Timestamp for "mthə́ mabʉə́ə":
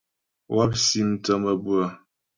1.09-1.87